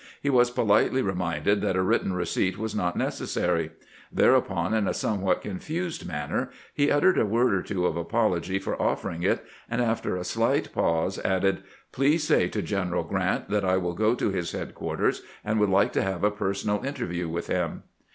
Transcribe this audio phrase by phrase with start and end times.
[0.19, 3.69] He was politely reminded that a written receipt was not neces sary.
[4.11, 8.81] Thereupon, in a somewhat confused manner, he uttered a word or two of apology for
[8.81, 11.61] offering it, and after a slight pause added:"
[11.91, 15.93] Please say to General Grant that I will go to his headquarters, and would like
[15.93, 17.83] to have a personal interview with him."